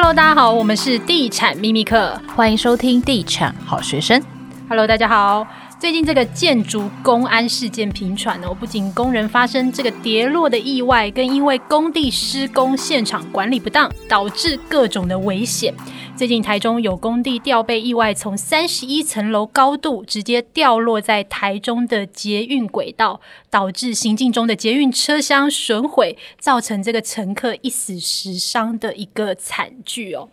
[0.00, 4.22] Hello，大家好，我们是地产秘密课，欢迎收听地产好学生。
[4.68, 5.44] Hello，大家好。
[5.78, 15.72] 最近这个建筑工安事件频传哦，不仅工人发生这个跌落的意外，更因为工地施工现场管理不当，导致各种的危险。
[16.16, 30.28] 最近台中有工地吊臂意外，从三十一层楼高度直接掉落在台中的捷运轨道，导致行进中的捷运车厢损毁，造成这个乘客一死十伤的一个惨剧哦。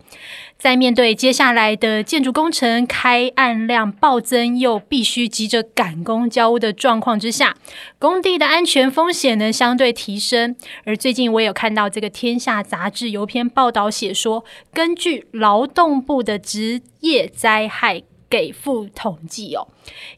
[0.58, 7.54] 在面对接下来的建筑工程开案量暴增，又必须急着赶工交屋的状况之下，
[7.98, 10.56] 工地的安全风险呢相对提升。
[10.86, 19.68] 而最近我有看到这个《天下》杂志有篇报道写说，根据劳动部的职业灾害给付统计哦，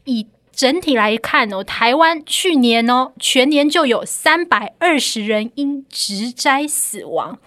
[0.05, 7.37] 以整体来看哦，台湾去年哦全年就有三百二十人因职灾死亡。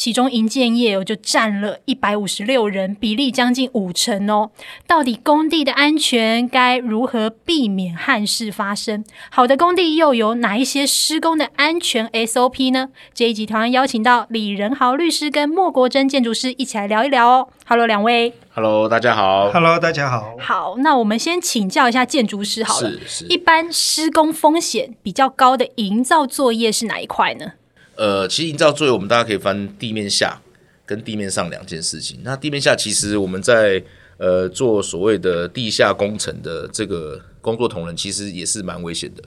[0.00, 4.50] 其中营建业就占了一百五十六人，比例将近五成哦。
[4.86, 9.04] 到底工地的安全该如何避免憾事发生？
[9.30, 12.88] 好的工地又有哪一些施工的安全 SOP 呢？
[13.12, 17.48] 这一集同样邀请到李仁豪律师跟莫国珍建筑师一起来聊一聊哦。
[17.66, 18.32] Hello，两位。
[18.54, 19.50] Hello，大家好。
[19.50, 20.34] Hello，大家好。
[20.38, 22.90] 好，那我们先请教一下建筑师好了。
[22.90, 23.26] 是是。
[23.26, 27.52] 一般施工风险比较高的营造作业是哪一块呢？
[28.00, 30.40] 呃，其实营造作业我们大家可以分地面下
[30.86, 32.18] 跟地面上两件事情。
[32.22, 33.82] 那地面下其实我们在
[34.16, 39.22] 呃做所谓的地下工程的这个工作同仁，其实也是蛮危险的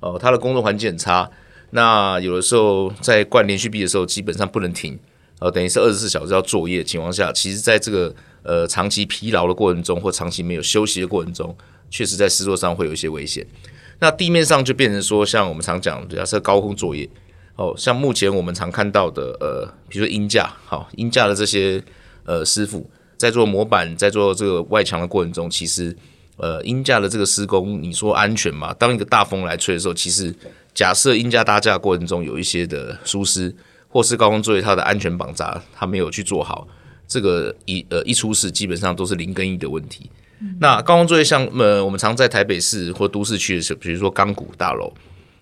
[0.00, 0.18] 哦、呃。
[0.18, 1.30] 他的工作环境很差，
[1.70, 4.98] 那有的时候在灌连续壁的时候，基本上不能停，
[5.38, 11.56] 呃，等于是二十四小时要作业的情况下，其实在这个呃长期疲劳的过程中，或长期没有休息的过程中，
[11.92, 13.46] 确实在施作上会有一些危险。
[14.00, 17.08] 那地面上就变成说，像我们常讲，假设高空作业。
[17.56, 21.82] 哦，像目前我们常看到的，呃，比如说鹰架，好，鹰架的这些
[22.24, 25.96] 呃师傅在做模板，在做这个外墙的过程中，其实
[26.36, 28.74] 呃鹰架的这个施工，你说安全吗？
[28.78, 30.34] 当一个大风来吹的时候，其实
[30.74, 33.54] 假设鹰架搭架的过程中有一些的疏失，
[33.88, 36.68] 或是高空作业它的安全绑扎它没有去做好，
[37.08, 40.10] 这个一呃一出事，基本上都是零跟一的问题。
[40.40, 44.92] 嗯、那高空作业像呃我们常在台北市或都市区的时候，比如说钢骨大楼。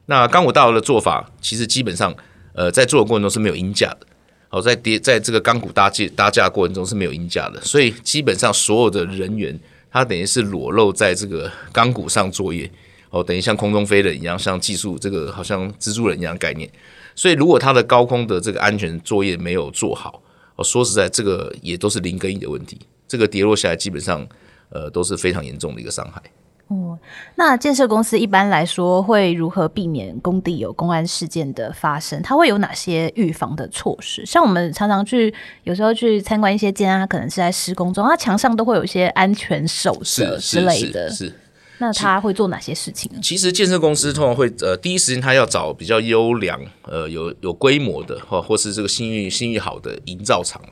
[0.06, 2.14] 那钢骨大楼的做法，其实基本上，
[2.54, 4.06] 呃，在做的过程中是没有鹰架的。
[4.48, 9.58] 好，在叠在这个钢骨搭建搭架过程中是没有鹰架的，所以基本上所有的人员，
[9.90, 12.70] 他等于是裸露在这个钢骨上作业。
[13.10, 16.68] 哦，等于像空中飞人一样，像技术这个好像蜘蛛人一样概念。
[17.14, 20.20] 所以如果他的高空的这个安全作业没有做好，
[20.56, 22.76] 哦，说实在，这个也都是零跟一的问题。
[23.06, 24.26] 这个跌落下来，基本上，
[24.68, 26.20] 呃，都是非常严重的一个伤害。
[26.68, 26.98] 哦，
[27.36, 32.20] 那建设公司一般来说会如何避免工地有公安事件的发生？
[32.22, 34.24] 它会有哪些预防的措施？
[34.24, 35.32] 像我们常常去，
[35.64, 41.10] 有时候去参观一些建案，它可能是在施工中，它墙上都会有一些安全守则之类的。
[41.10, 41.34] 是，是，是，是，
[41.78, 43.18] 那他会做哪些事情呢？
[43.22, 50.62] 其实建设公司通常会呃，第一时间他要找比较优良、呃有有规模的，或或是这个信誉信誉好的营造厂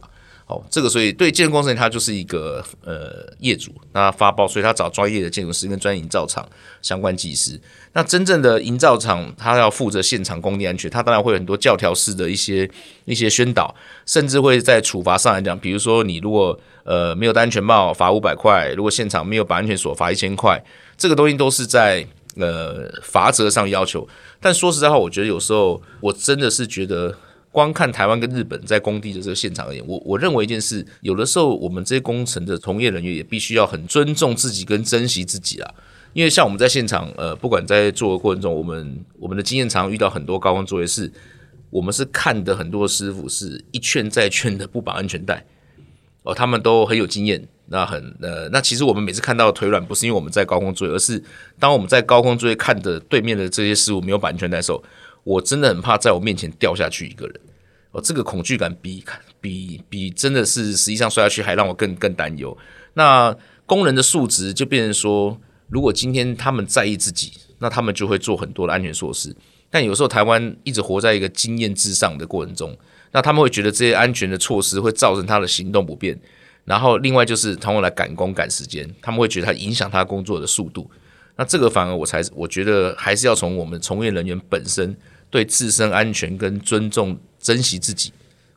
[0.52, 6.46] 哦，这个所以对建筑工程，他就是一个呃业主，那发包，所以他找专业的建筑师跟专业营造厂
[6.82, 7.58] 相关技师。
[7.94, 12.68] 那真正的营造厂，他要负责现场工地安全，他当然会有很多教条式的一些
[13.06, 13.74] 一些宣导，
[14.04, 20.62] 甚至会在处罚上来讲，比如说你如果呃没有戴安全帽，罚五百块；如果现场没有绑安全锁，罚一千块。
[20.98, 24.06] 这个东西都是在呃罚则上要求。
[24.40, 27.16] 但说实在话，我觉得有时候我真的是觉得。
[27.52, 35.74] 光看台湾跟日本在工地的这个现场而言，我我认为一件事，有的时候我们这些工程的从业人员也必须要很尊重自己跟珍惜自己啊。
[36.14, 41.12] 因为像我们在现场，呃，不管在做的过程中，我们我们的经验常遇到很多高空作业，是
[41.68, 45.44] 我们是看的很多师傅是一劝再劝的不绑安全带，
[46.22, 51.22] 哦，他们都很有经验，那很呃，那其实我们每次看到腿软，不是因为我们在高空作业，而是
[51.58, 54.82] 当我们在高空作业看的对面的这些师傅没有绑安全带的时候。
[55.24, 57.40] 我真的很怕在我面前掉下去一个人，
[57.92, 59.04] 哦，这个恐惧感比
[59.40, 62.56] 比比真的是实际上摔下去还让我更更担忧。
[62.94, 63.36] 那
[63.66, 69.36] 工人的素质就变成说，如果今天他们在意自己，那他们就会做很多的安全措施。
[69.70, 72.76] 但有时候台湾一直活在一个经验至上的过程中，
[73.12, 76.18] 那他们会觉得这些安全的措施会造成他的行动不便。
[76.64, 80.90] 然后另外就是他们来赶工赶时间，他们会觉得他影响他工作的速度。
[81.36, 84.96] 那这个反而我才我觉得还是要从我们从业人员本身。
[85.32, 88.12] 对自身安全跟尊重、珍惜自己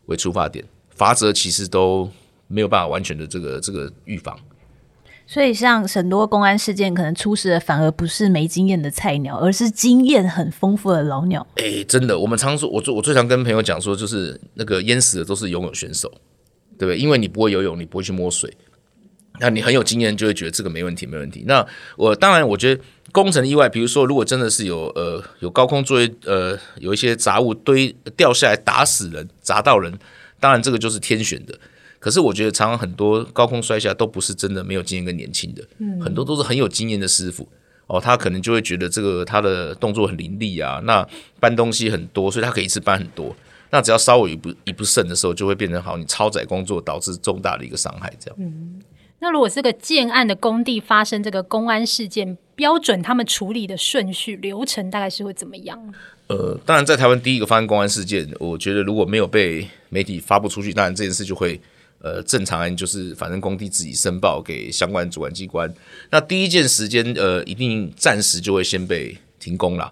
[0.06, 2.08] 为出发点，罚则其实都
[2.48, 4.38] 没有办法完全的这个这个预防。
[5.26, 11.48] 所以，像很多公安事件，可能出事的反而不是没经验的菜鸟，而是经验很丰富的老鸟。
[11.56, 16.12] 哎，真的，我们常说，我最我最常跟朋友讲说，就是那个淹死的都是游泳选手。
[16.78, 16.98] 对不对？
[16.98, 18.54] 因为你不会游泳，你不会去摸水，
[19.40, 21.44] 那你很有经验，就会觉得这个没问题，没问题。
[21.48, 21.66] 那
[21.96, 29.98] 我当然，我觉得工程意外，比如说，如果真的是有呃有高空作业，呃有一些杂物堆掉下来打死人、砸到人，
[30.40, 31.58] 当然这个就是天选的。
[32.00, 37.48] 可是我觉得，常常很多高空摔下都不是真的没有经验跟年轻的，嗯，很多都是很有经验的师傅
[37.88, 41.08] 哦，他可能就会觉得这个他的动作很凌厉啊，那
[41.40, 43.36] 搬东西很多，所以他可以一次搬很多。
[43.72, 48.38] 那只要稍微一不一不慎的时候，就会变成好你超载工作导致重大的一个伤害，这样。
[48.40, 48.80] 嗯，
[49.20, 55.94] 那如果是个建案的工地发生这个公安事件，标准他们处理的顺序流程大概是会怎么样？
[56.28, 61.60] 呃，当然在台湾第一个发生公安事件，我觉得如果没有被媒体发布出去，当然这件事就会
[62.00, 65.74] 呃正常，就是反正工地自己申报给相关主管机关。
[66.12, 69.92] 那第一件时间呃一定暂时就会先被停工了。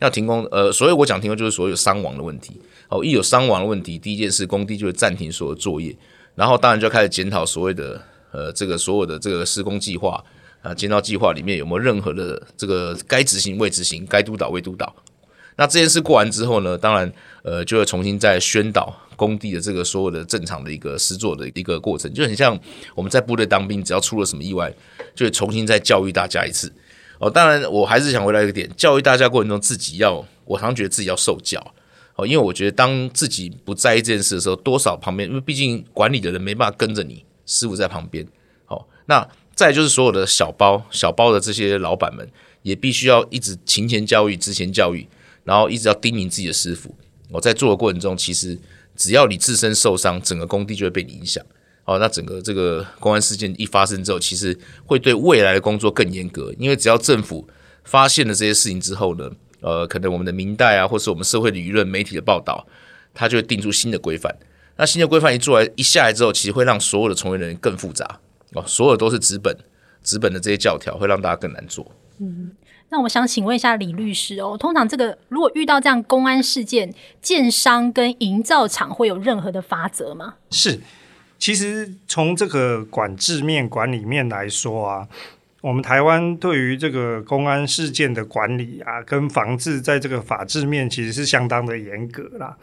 [0.00, 2.60] 要停工，呃，所以我讲停工就是所有伤亡的问题。
[2.88, 5.94] 哦，一有伤亡的问题，第一件事工地就会暂停所有作业，
[6.34, 10.22] 然后当然就开始检讨所谓的呃这个所有的这个施工计划
[10.62, 14.94] 啊，建造计划里面有没有任何的这个该执行未执行，该督导未督导。
[15.56, 17.12] 那这件事过完之后呢，当然
[17.42, 22.58] 呃就会重新再宣导工地的这个所有的正常的一个施作的一个过程，就很像
[22.94, 24.72] 我们在部队当兵，只要出了什么意外，
[25.14, 26.72] 就会重新再教育大家一次。
[27.18, 31.60] 哦，当然我还是想回来一个点，教育大家过程中自己要，我常觉得自己要受教。
[32.16, 38.26] 哦，因为我觉得当自己不在意这件事的时候，多少旁边，因为毕竟管理的人没办法跟着你，师傅在旁边。
[38.64, 42.26] 好，那再就是所有的小包小包的这些老板们，
[42.62, 45.06] 也必须要一直勤前教育、之前教育，
[45.44, 46.94] 然后一直要叮咛自己的师傅。
[47.30, 48.58] 我在做的过程中，其实
[48.96, 51.44] 只要你自身受伤，整个工地就会被你影响。
[51.84, 57.46] 哦，那整个这个公安事件一发生之后，其实会对未来的工作更严格，因为只要政府
[57.84, 59.30] 发现了这些事情之后呢。
[59.64, 62.66] 呃，可能我们的民代啊，或是我们社会的舆论、媒体的报道，
[63.14, 64.36] 它就会定出新的规范。
[64.82, 68.18] 那新的规范一做来，一下来之后，其实会让所有的从业人员更复杂
[68.54, 69.56] 哦，所有都是资本、
[70.02, 71.86] 资本的这些教条，会让大家更难做。
[72.18, 72.50] 嗯，
[72.88, 80.34] 那我想请问一下李律师哦，通常这个如果遇到这样公安事件，建商跟营造厂会有任何的法则吗？
[80.50, 80.80] 是，
[81.38, 85.06] 其实从这个管制面、管理面来说啊。
[85.62, 92.56] 我们台湾对于这个公安事件的管理啊，跟防治，在这个法制面其实是相当的严格啦。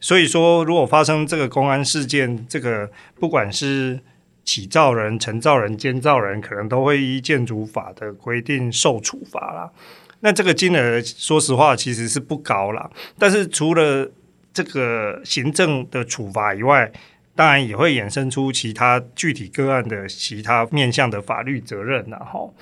[0.00, 4.00] 所以说，如果发生这个公安事件，这个不管是
[4.44, 9.70] 起造人、承造人、监造人，可能都会依建筑法的规定受处罚啦。
[10.18, 12.90] 那这个金额，说实话，其实是不高啦。
[13.16, 14.10] 但是除了
[14.52, 16.90] 这个行政的处罚以外，
[17.40, 22.54] 当然也会衍生出其他具体个案的其他面向的法律责任，然后，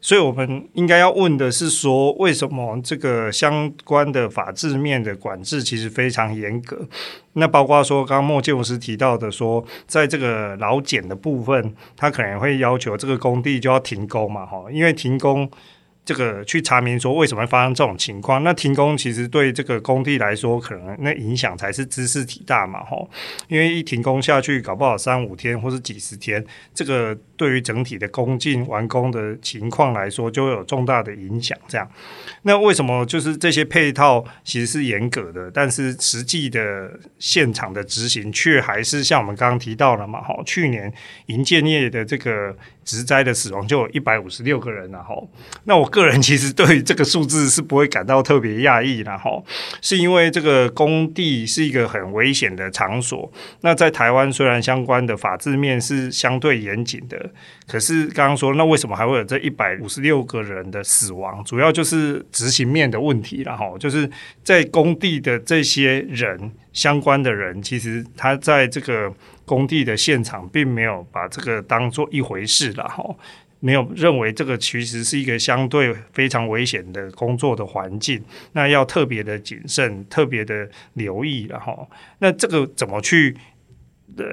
[0.00, 6.84] 所以我们应该要问的是说，为什么这个相关的法制面的管制其实非常严格？
[7.34, 15.48] 那包括说，刚刚莫建筑师提到的说，在这个劳检的部分，他可能会要求这个工地就要停工嘛，哈，因为停工。
[16.04, 18.44] 这个去查明说为什么发生这种情况？
[18.44, 23.08] 那停工其实对这个工地来说，可能那影响才是知识体大嘛，吼！
[23.48, 31.56] 因为一停工下去，搞不好三五天或是几十天，这个对于整体的工进完工的情况来说，就有重大的影响。
[31.66, 31.90] 这样，
[32.42, 40.42] 那为什么就是这些配套其实是严格的，但是实际的现场的执行却还是像我们刚刚提到了嘛，吼！
[40.44, 40.92] 去年
[41.26, 42.54] 营建业的这个。
[42.84, 45.26] 职灾的死亡就有一百五十六个人，然后，
[45.64, 49.44] 那我个人其实对于这个数字是不会感到特别讶异，然后，
[49.80, 53.30] 是因为这个工地是一个很危险的场所。
[53.60, 57.30] 那在台湾虽然相关的法制面是相对严谨的，
[57.68, 61.44] 可是刚刚说，那为什么还会有这一百五十六个人的死亡？
[61.44, 64.10] 主要就是执行面的问题，然后就是
[64.42, 69.14] 在工地的这些人相关的人，其实他在这个。
[69.46, 73.04] 工地的现场并没有把这个当做一回事了哈，
[73.64, 81.74] 没有认为这个其实是一个相对非常危险的工作的环境，那要特别的谨慎，特别的留意了哈。
[82.18, 83.34] 那这个怎么去
[84.18, 84.24] 呃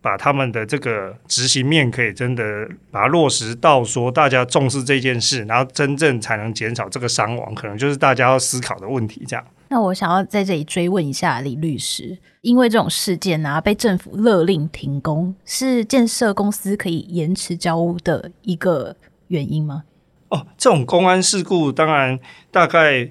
[0.00, 9.46] 把他们的这个执行面可以真的把它落实到说大家重视这件事，然后真正才能减少这个伤亡，可能就是大家要思考的问题这样。
[9.72, 18.94] 那我想要在这里追问一下李律师，因为这种事件啊，被政府勒令停工，是建设公司可以延迟交屋的一个
[19.28, 19.84] 原因吗？
[20.28, 23.10] 哦，这种公安事故当然大概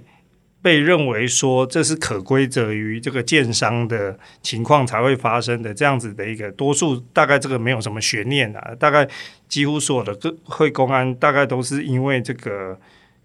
[0.61, 9.09] 被认为说这是可归责于这个建商的情况才会发生的这样子的一个多数，大概这个没有什么悬念啊，大概
[9.49, 12.77] 几乎所有的会公安大概都是因为这个。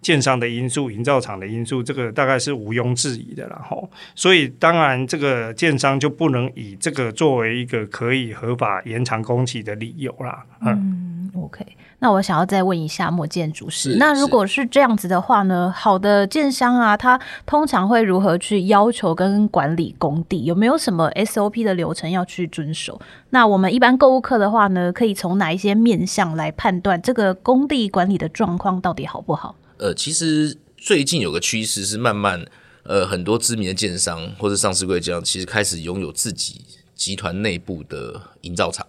[0.07, 3.45] 建商的因素、营造厂的因素，这个大概是毋庸置疑的。
[3.49, 10.45] 然后，所以当然这个建商就不能以这个作为一个可以合法延长工期的理由啦。
[10.61, 11.65] 嗯，OK。
[11.99, 15.73] 那我想要再问一下莫建筑师，那如果是这样子的话呢？
[15.75, 20.45] 好的建商啊，他通常会如何去要求跟管理工地？
[20.45, 23.01] 有没有什么 SOP 的流程要去遵守？
[23.31, 29.55] 那我们一般购物客的话呢，可以从哪一些面向来判断这个工地管理的状况到底好不好？
[29.77, 32.45] 呃，其实最近有个趋势是慢慢，
[32.83, 36.61] 呃，很多知名的建商或者上市柜这样，其实开始拥有自己
[36.95, 38.85] 集团内部的营造厂。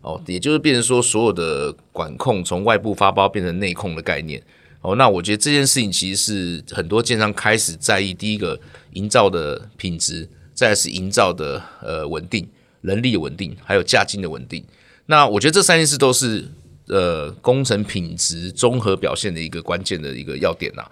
[0.00, 4.40] 哦，也就是变成说，所有的管控从外部发包变成内控的概念。
[4.80, 8.58] 哦，那我觉得这件事情其实是很多建商开始在意，第一个
[8.92, 12.48] 营造的品质，再是营造的呃稳定、
[12.80, 14.64] 人力稳定，还有价金的稳定。
[15.06, 16.46] 那我觉得这三件事都是
[16.88, 20.84] 呃工程品质综合表现的一个关键的一个要点呐。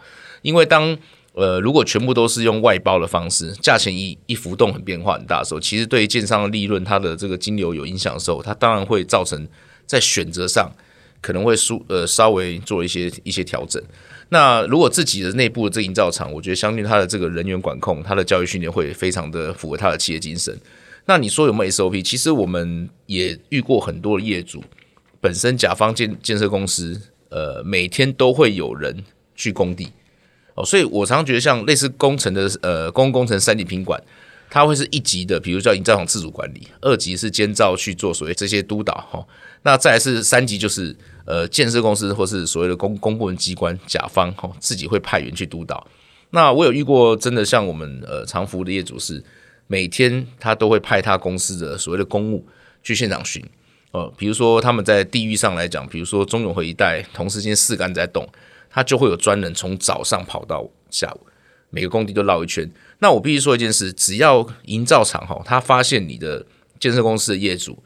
[0.42, 0.96] 因为当
[1.32, 9.46] 呃，如果全部都是用外包的方式，价钱一一浮动很变化很大的时候，其实对于建商的利润，它的这个金流有影响的时候，它当然会造成
[9.84, 10.72] 在选择上
[11.20, 13.82] 可能会输呃稍微做一些一些调整。
[14.30, 20.58] 那如果自己的内部的这营造厂，我觉得相对它的这个人员管控，它的教育训练会非常的符合它的企业精神。
[21.04, 22.02] 那你说有没有 SOP？
[22.02, 24.64] 其实我们也遇过很多的业主，
[25.26, 29.02] 本身甲方建建设公司，呃，每天都会有人
[29.34, 29.88] 去工地。
[30.54, 34.00] 哦，所以我常常觉得像类似工程的呃公共工程三级品管，
[34.48, 39.26] 它会是一级的，比如叫营造厂自主管理；二级是监造去做所谓这些督导哈、
[39.64, 45.84] 那再来是三级就是呃建设公司或是所谓的公公部门机关甲方哈、自己会派员去督导。
[46.30, 49.20] 那我有遇过真的像我们呃常服务的业主是
[49.66, 52.46] 每天他都会派他公司的所谓的公务
[52.84, 53.44] 去现场巡
[53.96, 58.28] 哦，比如说他们在地域上来讲，比如说中永和一带同时间四杆在动。
[58.68, 61.26] 他就会有专人从早上跑到下午，
[61.70, 62.70] 每个工地都绕一圈。
[62.98, 66.44] 那我必须说一件事，只要营造厂哈，他发现你的
[66.78, 67.82] 建设公司的业主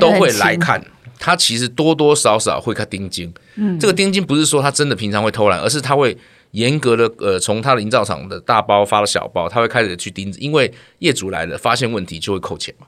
[0.00, 0.80] 都会来看，
[1.18, 3.34] 他其实多多少少会看盯金。
[3.56, 6.16] 嗯，这个盯金不是说他真的平常会偷懒，而是他会
[6.52, 12.86] 严格的呃，从他的营造厂的大包发到小包，他会开始去盯，因为业主来了，发现问题就会扣钱嘛。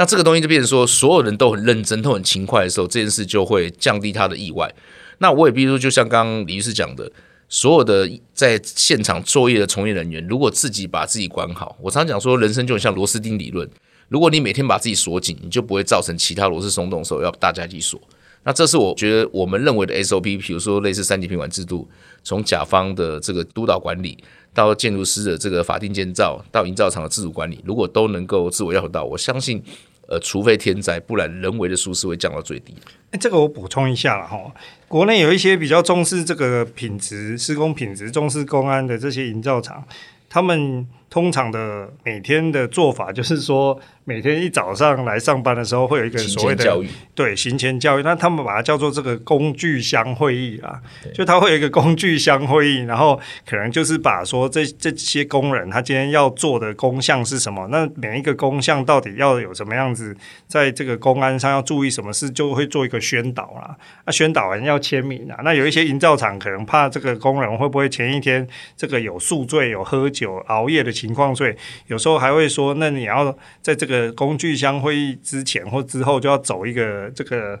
[0.00, 4.74] 那这个东西就变成说，所有人都很认真、都很勤快的时候，这件事就会降低他的意外。
[5.18, 7.12] 那我也比如说，就像刚刚李律师讲的，
[7.50, 13.68] 所有的在现场作业的从业人员，如果自己把自己管好，我常讲说，人生就很像螺丝钉理论。
[14.08, 18.00] 如果你每天把自己锁紧，你就不会造成其他螺丝松动的时候要大家一起锁。
[18.42, 21.86] 那这是我觉得我们认为的 SOP，比如说类似三级品管制度，
[22.24, 24.16] 从甲方的这个督导管理，
[24.54, 29.62] 到建筑师的这个法定建造，到营造厂的自主管理，如果都能够自我要求到，我相信。
[30.10, 32.74] 呃，除非天灾，不然人为的舒适会降到最低。
[33.12, 34.52] 哎，这个我补充一下了哈，
[34.88, 39.82] 国内有一些比较重视这个品质、施工品质、重视公安的这些营造厂，
[40.28, 43.80] 他们通常的每天的做法就是说。
[44.10, 50.80] 每天一早上来上班的时候，会有一个所谓的教育，对行前教育，那他们把它叫做这个工具箱会议啊，
[51.14, 60.12] 就他会有一个工具箱会议，然后可能就是把说这这些工人他今天要做的工项是什么，那每一个工项到底要有什么样子，
[60.48, 63.76] 在这个公安上要注意什么事，就会做一个宣导啦。
[64.06, 68.44] 那宣导完要签名啊，那有一些营造厂可能怕这个工人会不会前一天
[68.76, 71.54] 这个有宿醉、有喝酒、熬夜的情况，所以
[71.86, 73.99] 有时候还会说，那你要在这个。
[74.12, 77.60] 工具箱会议之前或之后就要走一个这个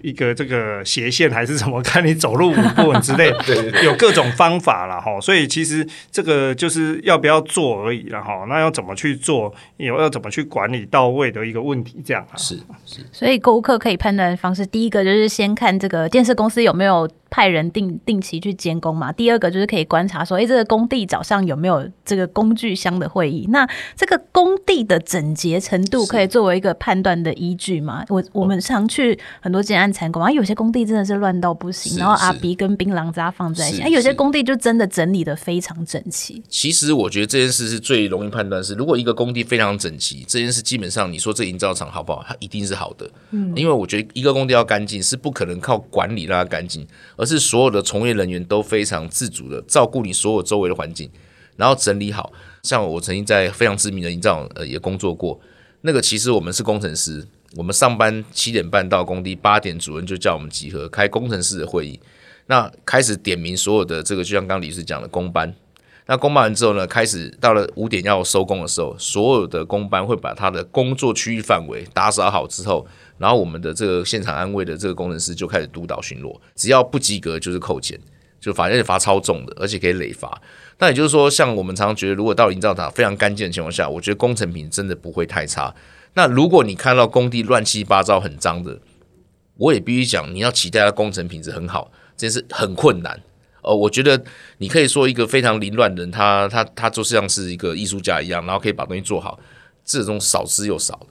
[0.00, 1.82] 一个这个斜线还是什么？
[1.82, 5.20] 看你走路稳不稳之类， 对，对，有各种方法了哈。
[5.20, 8.44] 所以其实这个就是要不要做而已了哈。
[8.48, 13.00] 那要怎么去做，有要怎么去管理到位的一个问题，这样是是。
[13.12, 17.08] 所以购物客可以判断的方式，第一个就是先看这个建设公司有没有。
[17.30, 19.12] 派人定定期去监工嘛。
[19.12, 23.46] 第二个就是可以观察说，哎、欸，这个工地早上有没有这个工具箱的会议？
[23.50, 28.02] 那这个工地的整洁程度可以作为一个判断的依据吗？
[28.08, 36.42] 我我们常去很多建案参观，啊，有些工地真的是乱到不行，然后阿鼻跟槟榔渣放在一起，啊，有些工地就真的整理的非常整齐。
[36.48, 43.10] 其实我觉得这件事是最容易判断是，如果一个工地非常整齐，这件事基本上你说这营造厂好不好，它一定是好的。
[43.30, 46.86] 嗯，因为我觉得一个工地要干净，是不可能靠管理让它干净。
[47.16, 51.10] 而是所有的从业人员都非常自主的照顾你所有周围的环境，
[51.56, 52.32] 然后整理好。
[52.62, 55.40] 像我曾经在非常知名的营造呃也工作过，
[55.80, 57.26] 那个其实我们是工程师，
[57.56, 61.98] 我们上班七点半到工地，八点主任就叫我们集合开工程师的会议，
[62.46, 65.54] 那开始点名所有的这个，就像刚刚李师讲的工班。
[66.06, 72.86] 那工班完之后呢，开始到了五点要收工的时候，所有的工班会把他的工作区域范围打扫好之后。
[73.18, 77.98] 然后我们的这个现场安卫的这个工程师就开始督导巡逻，只要不及格就是扣钱。
[78.40, 80.40] 就罚而且罚超重的，而且可以累罚。
[80.78, 85.74] 那也就是说，像我们常常觉得，如果到营造厂非常干净的情况下，我觉得工程品真的不会太差。
[86.14, 88.78] 那如果你看到工地乱七八糟、很脏的，
[89.56, 93.20] 我也必须讲，你要期待它工程品质很好，真是很困难。
[93.62, 94.22] 呃，我觉得
[94.58, 99.38] 你可以说一个非常凌乱的人，他他他就像是一个艺术家一样，然后可以把东西做好，
[99.84, 101.06] 这种少之又少。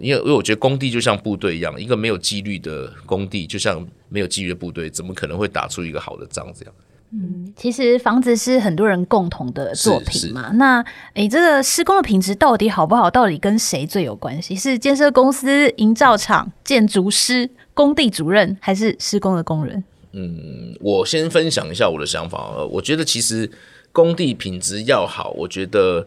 [0.00, 6.52] 因为因为我觉得工地就像部队一样，一个没有纪律的工地，就像没有纪律的部队，怎么可能会打出一个好的仗？
[6.54, 6.74] 这样。
[7.12, 10.52] 嗯，其实房子是很多人共同的作品嘛。
[10.54, 10.80] 那
[11.14, 13.10] 诶，这个施工的品质到底好不好？
[13.10, 14.54] 到底跟谁最有关系？
[14.54, 19.82] 是建设公司、营造厂、建筑师、工地主任，还是施工的工人？
[20.12, 22.52] 嗯，我先分享一下我的想法。
[22.56, 23.50] 呃，我觉得其实
[23.90, 26.06] 工地品质要好，我觉得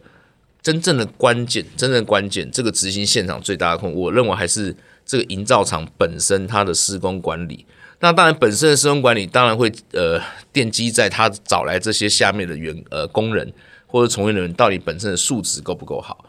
[0.62, 4.74] 真正的关键，真正的关键，这个执行现场最大的空，我认为还是
[5.06, 7.66] 这个营造厂本身它的施工管理。
[8.04, 10.20] 那当然，本身的施工管理当然会呃
[10.54, 13.50] 奠基在他找来这些下面的员呃工人
[13.88, 16.26] 或者从业人员到底本身的素质够不够好。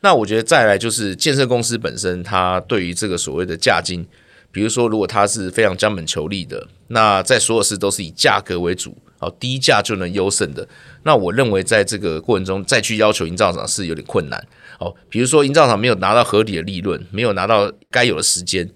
[0.00, 4.06] 那我觉得再来就是建设公司本身，它对于这个所谓的价金，
[4.50, 10.66] 比如说如果它是非常将本求利的，那在所有事都是以价格为主，好低价就能优胜的，
[11.02, 14.42] 那我认为在这个过程中再去要求营造厂是有点困难。
[14.80, 18.66] 哦，比如说营造厂没有拿到合理的利润，没有拿到该有的时间。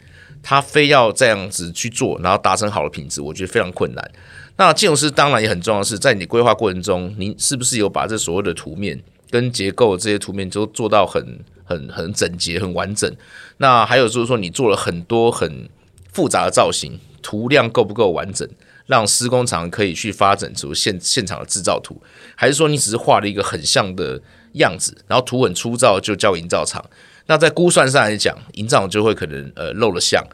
[0.42, 4.10] 他非要这样子去做，然后达成好的品质，我觉得非常困难。
[4.56, 13.10] 那建筑师当然也很重要的是，在你规划过程中，你是不是有把这所有的图面跟结构这些图面都做到很、很、很整洁、很完整？
[13.56, 15.68] 那还有就是说，你做了很多很
[16.12, 18.46] 复杂的造型，图量够不够完整，
[18.86, 21.96] 让施工厂可以去发展出现现场的制造图？
[22.36, 24.20] 还是说你只是画了一个很像的
[24.54, 26.84] 样子，然后图很粗糙就叫营造厂？
[27.26, 30.24] 那在估算上来讲，营造就会可能呃漏了项，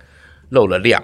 [0.51, 1.03] 漏了量。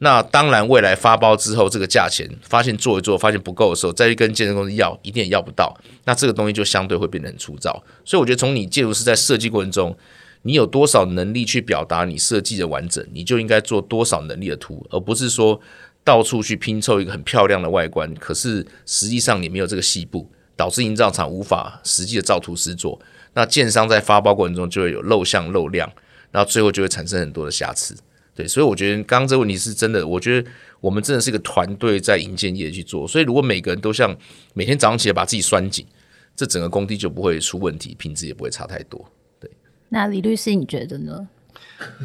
[0.00, 5.76] 那当然，未来发包之后，这个价钱发现做一做发现不够的时候，再去跟建设公司要，一定也要不到。
[6.04, 7.82] 那这个东西就相对会变得很粗糙。
[8.04, 9.96] 所以我觉得，从你建筑师在设计过程中，
[10.42, 15.60] 你有多少能力去表达你设计的完整，你就应该做多少能力的图，而不是说
[16.04, 23.00] 到处去拼凑一个很漂亮的外观，可是实际上你没有这个细部，导致营造厂无法实际的照图施作。
[23.38, 25.88] 那建商在发包过程中就会有漏项漏量，
[26.32, 27.94] 然后最后就会产生很多的瑕疵。
[28.34, 30.04] 对，所以我觉得刚刚这个问题是真的。
[30.04, 34.12] 我觉得我们真的是一个团队在营建业去做，所以如果每个人都像
[34.54, 35.86] 每天早上起来把自己拴紧，
[36.34, 39.08] 这整个工地就不会出问题，品质也不会差太多。
[39.38, 39.48] 对，
[39.90, 41.28] 那李律师你觉得呢？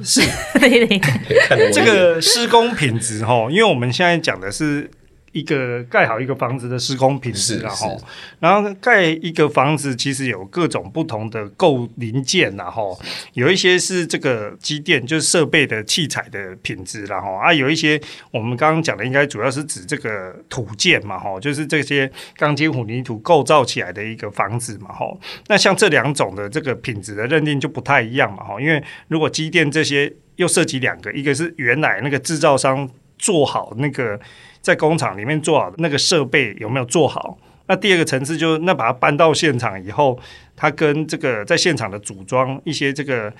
[0.03, 0.21] 是，
[1.73, 4.91] 这个施工品质哈，因为我们现在讲的是。
[5.33, 8.01] 一个盖好一个房子的施工品质，然后，
[8.39, 12.97] 然后盖一个房子其实有各种不同的构零件，然后
[13.33, 25.05] 有一些是这个机电，就是设备的器材的品质，然后啊，有一些我们刚刚讲的应该主要是指这个土建嘛，哈，就是这些钢筋混凝土构造起来的一个房子嘛，哈。
[25.47, 34.19] 那像这两种的这个品质的认定就不太一样嘛，哈，因为如果机电这些又涉及两个，一个是原来那个制造商做好那个。
[34.63, 37.37] 在工厂里面做好的那个设备有没有做好？
[37.67, 40.19] 那第二个层次就是，那把它搬到现场以后，
[40.55, 43.31] 它跟这个在现场的组装一些这个。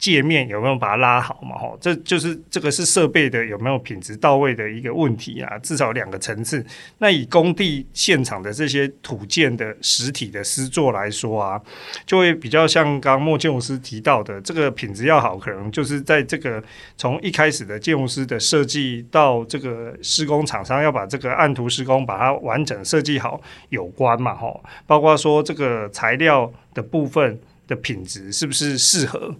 [0.00, 1.56] 界面有没有把它拉好嘛？
[1.58, 5.58] 吼，这就是这个是设备的有没有品质到位的一个问题啊。
[5.58, 6.64] 至少两个层次。
[6.98, 11.60] 那以工地现场的这些土建的实体的施作来说啊，
[12.06, 16.62] 就会比较像刚莫建筑师提到的，这个品质要好，可能就是在这个
[16.96, 24.34] 从一开始的建筑师的设计到这个施工厂商要把这个按图施工把它完整设计好有关嘛？
[24.34, 29.34] 吼，包括说这个材料的部分的品质是不是适合？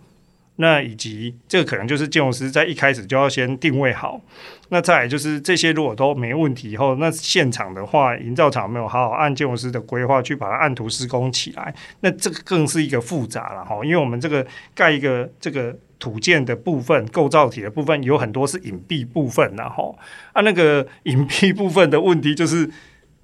[0.60, 4.20] 那以及这个可能就是建筑师在一开始就要先定位好。
[4.68, 13.80] 那再来就是这些如果都没问题以后，那现场的话，营造厂没有好好按建筑师的规划去把它按图施工起来，那这个更是一个复杂了哈。
[13.82, 19.98] 因为我们这个盖一个这个土建的部分、构造体的部分有很多是隐蔽部分然后
[20.34, 22.70] 啊，那个 隐蔽部分的问题就是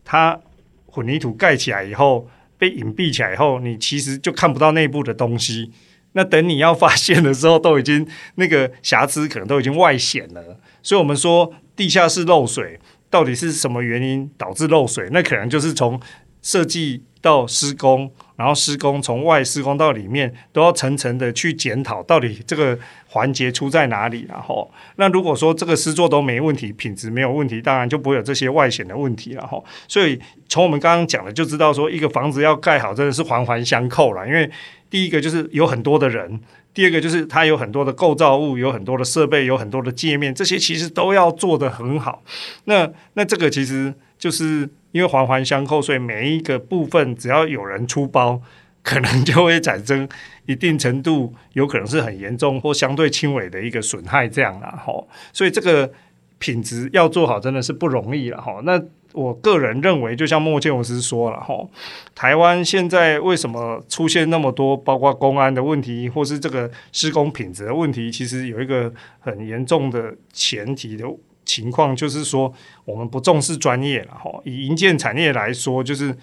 [0.05, 0.41] 它
[0.87, 5.71] 混凝土盖起来以后被隐蔽起来以后，你其实就看不到内部的东西。
[6.17, 10.59] 那等你要发现的时候，都已经那个瑕疵可能都已经外显了。
[10.83, 15.11] 所以，我们说地下室漏水到底是什么原因导致漏水？
[15.13, 16.01] 那可能就是从
[16.41, 24.25] 设计到施工，然后施工从外施工到里面，都要层层的去检讨到底这个环节出在哪里。
[24.27, 29.47] 然后，那如果说这个施作都没问题，品质没有问题，当然就不会有这些外显的问题了。
[29.47, 34.51] 哈，所以从我们刚刚讲的就知道，说一个房子要盖好，真的是环环相扣了，因为。
[34.91, 36.41] 第一个就是有很多的人，
[36.75, 42.23] 第二个就是它有很多的构造物，有很多的设备，有很多的界面，这些其实都要做得很好。
[42.65, 43.95] 那那这个其实。
[44.19, 48.41] 就是因为环环相扣，所以每一个部分只要有人出包，
[48.83, 50.09] 可能就会产生
[50.47, 55.07] 一定程度有可能是很严重或相对轻微的一个损害，这样啦，吼。
[55.35, 55.93] 所以这个
[56.39, 58.63] 品质要做好真的是不容易了，吼。
[58.63, 58.83] 那
[59.17, 61.69] 我个人认为，就像莫建文师说了，吼，
[62.15, 71.05] 台湾现在为什么出现那么多，包括公安的问题，或是这个施工品质的问题，其实有一个很严重的前提的。
[71.45, 72.53] 情况就是说，
[72.85, 74.31] 我们不重视专业了哈。
[74.45, 76.17] 以营建产业来说，就是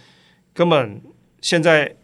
[0.54, 1.02] 根本
[1.42, 1.96] 现在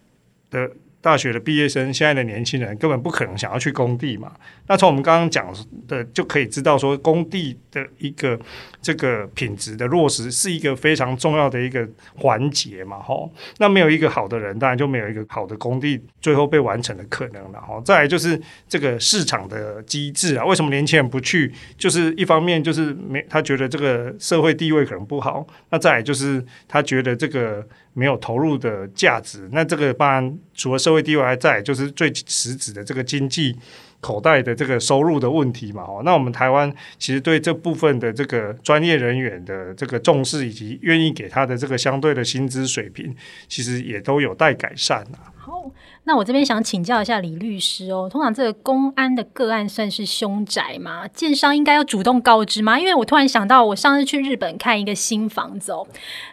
[0.49, 0.71] 的。
[1.01, 4.31] 大学的毕业生，现在的年轻人根本不可能想要去工地嘛。
[4.67, 5.47] 那从我们刚刚讲
[5.87, 8.37] 的就可以知道，说工地的一个
[8.81, 12.99] 这个品质的落实是一个非常重要的一个环节嘛。
[13.01, 17.61] 吼，那没有一个好的人，当然就没有一个好的工地最后被完成的可能了。
[17.61, 21.51] 吼，再来就是这个市场的机制啊，为什么年轻人不去？
[21.77, 27.65] 就是一方面就是没他觉得这个社会地位可能不好，那再来就是他觉得这个。
[27.93, 33.55] 没有投入的价值，那这个当然除了社会地位还在，就是最实质的这个经济
[33.99, 35.83] 口袋的这个收入的问题嘛。
[35.83, 43.13] 哦，那我们台湾其实对这部分的这个专业人员的这个重视，以及愿意给他的这个相对的薪资水平，
[43.47, 45.27] 其实也都有待改善啊。
[45.49, 45.69] 好。
[46.03, 51.07] 那我这边想请教一下李律师哦，通常这个公安的个案算是凶宅吗？
[51.07, 52.79] 建商应该要主动告知吗？
[52.79, 55.85] 因为我突然想到，我上次去日本看一个新房子哦，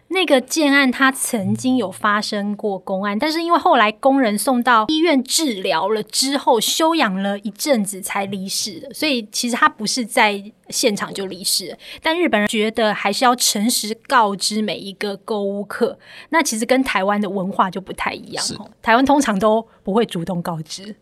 [0.08, 11.76] 那个建案它曾经有发生过公案，但是因为后来工人送到医院治疗了之后，休养了一阵子才离世的，所以其实他不是在现场就离世。
[12.02, 15.98] 但日本人觉得还是要诚实告知每一个购物客，
[16.30, 18.70] 那其实跟台湾的文化就不太一样哦。
[18.82, 20.96] 台湾通常都不会主动告知，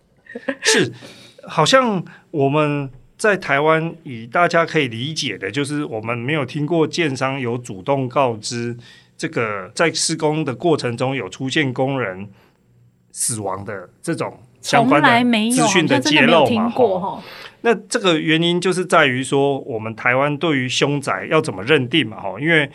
[0.60, 0.92] 是
[1.46, 8.76] 好像我们在台湾，以大家可以理解的，就是我们没有听过建商有主动告知
[9.16, 12.28] 这个在施工的过程中有出现工人
[13.12, 16.68] 死亡的这种相关的资讯的揭露嘛？
[16.70, 17.22] 哈，
[17.64, 22.20] 那这个原因就是在于说，我们台湾对于凶宅要怎么认定嘛？
[22.20, 22.70] 哈，因为。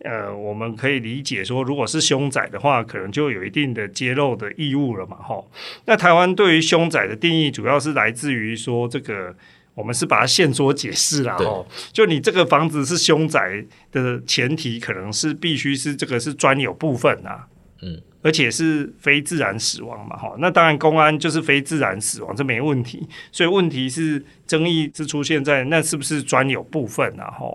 [0.00, 5.50] 呃，我们可以理解说，如果是凶宅的话，可能就有一定的揭露的义务了嘛，吼。
[5.86, 9.34] 那台湾对于凶宅的定义，主要是来自于说，这个
[9.72, 11.66] 我们是把它限缩解释啦，吼。
[11.90, 17.46] 就你这个房子是凶宅的前提，可能是必须是这个是专有部分啊，
[17.80, 20.34] 嗯，而且是非自然死亡嘛，哈。
[20.38, 23.06] 那当然，公安就是非自然死亡，这没问题。
[23.30, 27.54] 所以问题是争议是出现在那是不是专有部分啊，哈。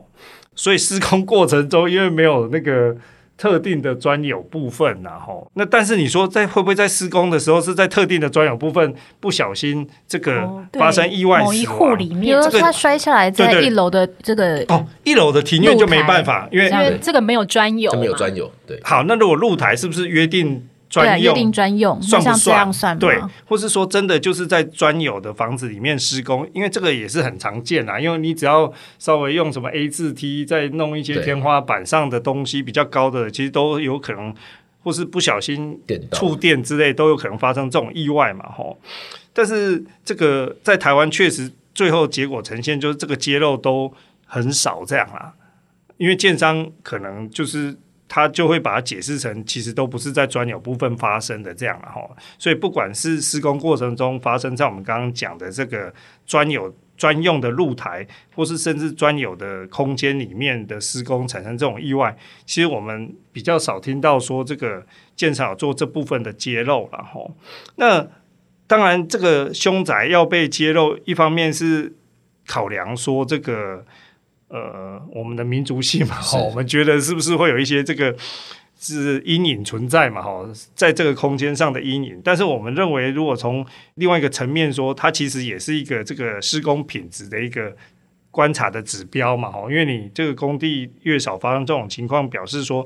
[0.53, 2.95] 所以施工过程中，因为没有那个
[3.39, 11.39] 特定的专有部分，然后那但是你说在会不会在施工的时候是在特定的专有部分不小心这个发生意外？
[11.39, 18.51] 某一户里面，比如说他摔下来在一楼的这个哦，一楼的庭院就没办法，因为因为这个没有专有，没有专有。
[18.67, 20.67] 对，好，那如果露台是不是约定？
[20.89, 22.73] 专用，定专用算不算？
[22.73, 27.99] 算对，或是说真的就是在专有的房子里面施工，因为这个也是很常见啦。
[27.99, 34.33] 因为你只要稍微用什么 A 字梯，再弄一些天花板上的东西比较高的，其实都有可能，
[34.83, 35.79] 或是不小心
[36.11, 38.45] 触电之类都有可能发生这种意外嘛。
[38.51, 38.79] 吼，
[39.31, 43.93] 但是这个在台湾确实最后结果呈现就是这个揭露都
[44.25, 45.33] 很少这样啦，
[45.97, 47.77] 因为建商可能就是。
[48.09, 52.01] 他就会把它解释成，其实都不是在专有部分发生的这样了哈。
[52.39, 55.93] 所以不管是施工过程中发生在我们刚刚讲的这个
[56.25, 62.17] 专有专用的露台，或是甚至专有的空间里面的施工产生这种意外，
[62.47, 64.83] 其实我们比较少听到说这个
[65.15, 67.21] 建商有做这部分的揭露了哈。
[67.75, 68.07] 那
[68.65, 71.93] 当然，这个凶宅要被揭露，一方面是
[72.47, 73.85] 考量说这个。
[74.49, 78.15] 呃，我们的民族性嘛，哈，我们觉得是不是会有一些这个
[78.79, 82.19] 是阴影存在嘛，哈，在这个空间上的阴影。
[82.23, 87.75] 但是我们认为，如果从另外一个层面说，它其实也是一个这个施工品质的一个
[88.31, 92.83] 观察的指标嘛，哈，因为你这个工地越少发生这种情况，表示说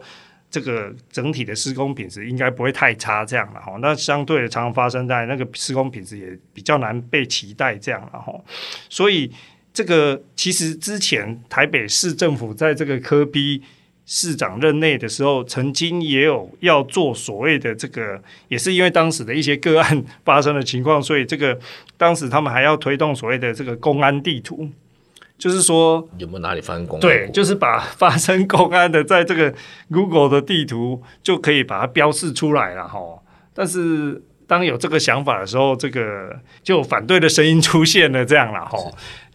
[0.52, 3.78] 这个整体的施工品质应该不会太差，这样了哈。
[3.80, 8.34] 那相对的，常常发生在那个施工品质也比较难被期待，这样了哈。
[8.90, 9.32] 所以。
[9.74, 13.62] 这个其实之前台北市政府在这个科比
[14.06, 21.58] 市长任内的时候，曾经也有要做所谓的这个，也是因为当时的一些个案发生的情况，所以这个
[21.98, 24.70] 当时他们还要推动所谓的这个公安地图，
[25.38, 27.02] 就是说有没有哪里发生公安？
[27.02, 29.54] 对，就是把发生公安的在这个
[29.90, 33.00] Google 的地图就可以把它标示出来了哈。
[33.54, 38.78] 但是当有这个想法的时候，这个就反对的声音出现了，这样了哈。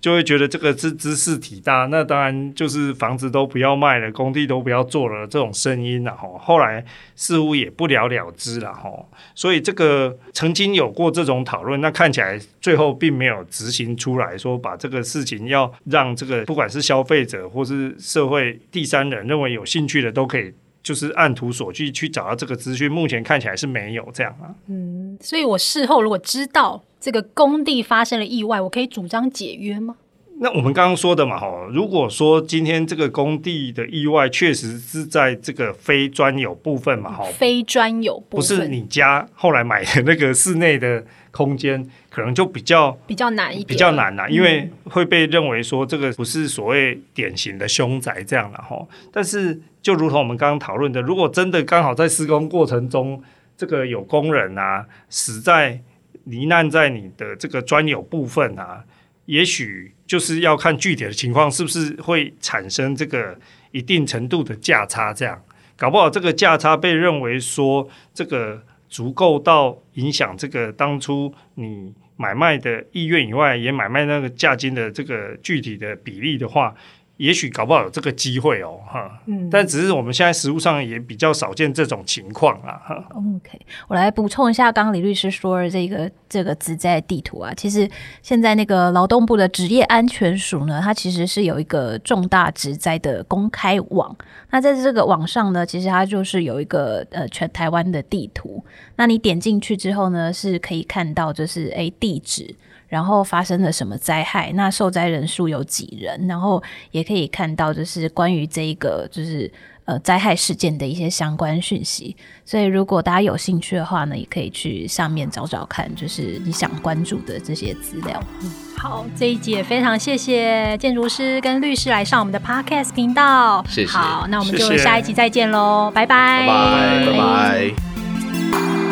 [0.01, 6.29] 就会觉得这个是兹事体大，那当然就是房子都不要卖了，工地都不要做了这种声音了哈。
[6.39, 6.85] 后来
[7.17, 8.91] 似乎也不了了之了哈。
[9.35, 20.53] 所以这个曾经有过这种讨论，那看起来最后并没有执行出来说把这个事情要让这个不管是消费者或是社会第三人认为有兴趣的都可以。
[20.81, 24.55] 就是按图索骥去找到这个资讯，目前看起来是没有这样啊。
[24.69, 29.97] 嗯，所以我事后如果知道这个工地发生了意外，我可以主张解约吗？
[30.41, 48.87] 那我们刚刚说的嘛，哈，如果说今天这个工地的意外确实是在这个非专有部分嘛，哈，非专有部分，不是你家后来买的那个室内的空间，可能就比较比较难一点，比较难啦，因为会被认为说这个不是所谓典型的凶宅这样了哈。
[49.13, 53.21] 但是就如同我们刚刚讨论的，如果真的刚好在施工过程中，
[53.57, 55.81] 这个有工人啊死在
[56.29, 58.85] 罹难在你的这个专有部分啊。
[59.27, 63.39] 也许就是要看具体的情况，是不是会产生这个
[63.73, 65.13] 一定程度的价差？
[65.13, 65.39] 这样
[65.77, 76.75] 搞不好，这个价差被认为说这个足够到影响这个当初你买卖的意愿以外，也买卖那个价金的这个具体的比例的话。
[77.19, 83.05] 也许搞不好有这个机会哦，哈，嗯，但只是我们现在实务上也比较少见这种情况啊，哈。
[83.11, 87.89] OK，我来补充一下，刚刚李律师说的这个这个职灾地图啊，其实
[88.23, 94.17] 现在那个劳动部的职业安全署呢，它其实是有一个重大职灾的公开网，
[94.51, 102.55] 那在这个网上呢，其实它就是有一个呃全台湾的地图，那你点进去之后呢，是可以看到就是诶地址。
[102.89, 104.51] 然后发生了什么灾害？
[104.55, 106.27] 那受灾人数有几人？
[106.27, 109.51] 然后也可以看到，就是关于这一个就是
[109.85, 112.17] 呃灾害事件的一些相关讯息。
[112.45, 118.23] 所以如果大家有兴趣的话呢，也可以去上面找找看，就是你想关注的这些资料。
[118.43, 123.63] 嗯，好，这一集也非常谢谢建筑师跟律师来上我们的 Podcast 频道。
[123.69, 123.93] 谢谢。
[123.93, 128.88] 好，那我们就下一集再见喽，拜拜，拜拜。